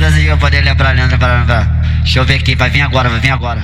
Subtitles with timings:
[0.00, 1.64] eu poder lembrar, lembrar, lembrar.
[2.02, 3.60] Deixa eu ver aqui, vai vir agora, vai vir agora.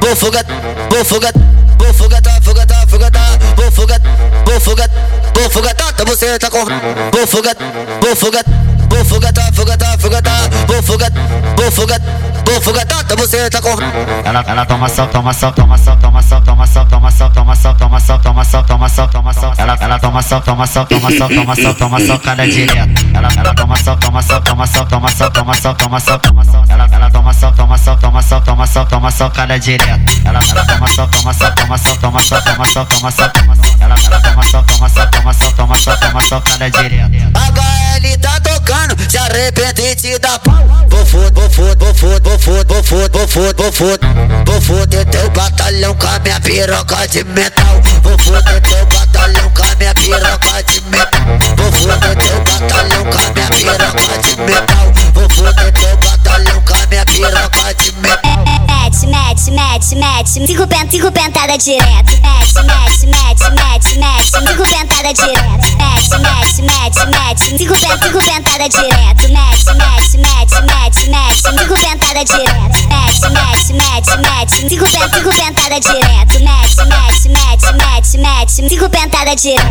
[0.00, 0.44] Vou fuga,
[0.88, 1.32] vou fuga,
[1.76, 4.00] vou fuga, tá, fuga, tá, fuga, tá, vou fuga,
[4.46, 4.90] vou fuga,
[5.34, 6.64] vou fuga, tá, tá, você tá com.
[6.64, 7.56] Vou fuga,
[8.00, 8.44] vou fuga,
[8.88, 10.36] vou fuga, tá, fuga, tá, fuga, tá,
[10.68, 11.12] vou fuga,
[11.56, 12.00] vou fuga,
[12.46, 13.76] vou fuga, tá, tá, você tá com.
[14.24, 17.56] Ela, ela toma sol, toma sol, toma sol, toma sol, toma sol, toma sol, toma
[17.56, 19.52] sol, toma sol, toma sol, toma sol, toma sol.
[19.58, 23.06] Ela, ela toma sol, toma sol, toma sol, toma sol, toma sol, cada direto.
[23.14, 26.44] Ela, ela toma sol, toma sol, toma sol, toma sol, toma sol, toma sol, toma
[26.44, 26.64] sol.
[26.68, 30.20] Ela, ela toma sol, toma sol, toma sol, toma sol, toma sol, cada direto.
[30.24, 33.56] Ela, ela toma sol, toma sol, toma sol, toma sol, toma sol, toma sol, toma
[33.56, 33.76] sol.
[33.80, 37.10] Ela, ela toma sol, toma sol, toma sol, toma sol, toma sol, cada direto.
[37.34, 40.54] HL tá tocando, se arrepende e te dá pau.
[40.90, 44.44] Vou foder, vou foder, vou foder, vou foder, vou foder, vou foder, vou foder.
[44.44, 47.80] Vou foder teu batalhão com a minha piroca de metal.
[48.02, 50.79] Vou foder teu batalhão com a minha piroca de
[60.90, 62.18] cinco, pen, cinco pentada direto.
[62.20, 65.68] Mete, mete, mete, mete, mete, cinco pentada direto.
[65.78, 69.28] Mete, mete, mete, mete, cinco, pen, cinco pentada direto.
[69.30, 72.58] Mete, mete, mete, mete, mete, cinco pentada direto.
[72.90, 76.38] Mete, mete, mete, mete, cinco, pen, cinco pentada direto.
[76.40, 79.70] Mete, mete, mete, mete, mete, cinco pentada direto.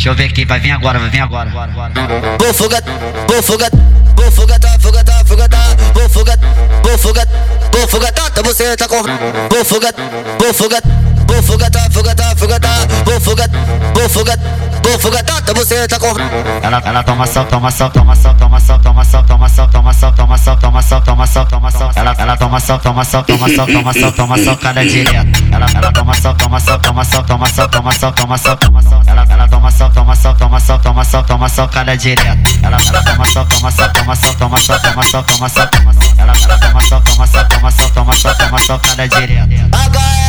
[0.00, 1.50] Deixa eu ver aqui, vai vir agora, vai vir agora.
[2.38, 2.82] Vou fuga,
[3.28, 3.68] vou fuga,
[4.16, 6.38] vou fuga, tá, fuga, tá, fuga, tá, vou fuga,
[6.82, 7.28] vou fuga,
[7.70, 9.02] vou fuga, tá, tá, você tá com.
[9.02, 9.94] Vou fuga,
[10.38, 10.82] vou fuga,
[11.42, 12.14] vou tá, tá, fuga,
[12.60, 13.48] tá, vou fuga,
[13.94, 14.38] vou fuga,
[14.82, 16.14] vou fuga, tá, tá, você tá com.
[16.62, 19.92] Ela, ela toma sol, toma sol, toma sol, toma sol, toma sol, toma sol, toma
[19.92, 21.90] sol, toma sol, toma sol, toma sol, toma sol.
[21.96, 25.54] Ela, ela toma sol, toma sol, toma sol, toma sol, toma sol, cada direto.
[25.54, 28.82] Ela, ela toma sol, toma sol, toma sol, toma sol, toma sol, toma sol, toma
[28.82, 29.02] sol.
[29.06, 32.50] Ela, ela toma sol, toma sol, toma sol, toma sol, toma sol, cada direto.
[32.62, 35.92] Ela, ela toma sol, toma sol, toma sol, toma sol, toma sol, toma sol, toma
[35.92, 36.14] sol.
[36.18, 39.70] Ela, ela toma sol, toma sol, toma sol, toma sol, toma sol, cada direto.
[39.72, 40.19] HL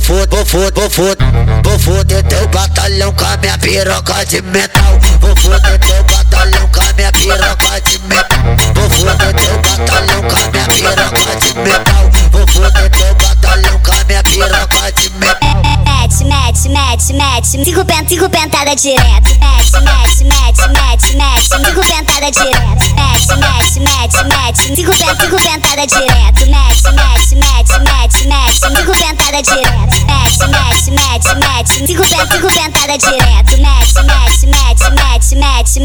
[0.00, 1.26] vou foder, vou foder, vou foder,
[1.62, 2.22] vou foder.
[2.24, 4.98] Teu batalhão com a minha piroca de metal.
[5.20, 8.38] Vou foder teu batalhão com a minha piroca de metal.
[8.74, 12.10] Vou foder teu batalhão com a minha piroca de metal.
[12.32, 15.50] Vou foder teu batalhão com a minha piroca de metal.
[15.84, 19.30] Mete, mete, mete, mete, cinco, pen, cinco pentada direto.
[19.38, 22.84] Mete, mete, mete, mete, mete, cinco pentada direto.
[22.96, 26.46] Mete, mete, mete, mete, cinco, pen, cinco pentada direto.
[26.46, 29.79] Mete, mete, mete, mete, mete, cinco pentada direto.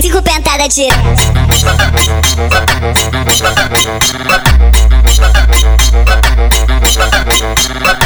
[0.01, 0.87] Cinco pentadas de
[7.85, 8.04] Thank